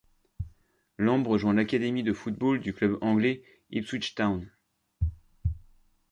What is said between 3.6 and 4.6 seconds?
Ipswich Town.